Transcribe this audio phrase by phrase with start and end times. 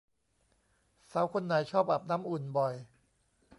[1.11, 2.73] สาวคนไหนชอบอาบน้ำอุ่นบ่อย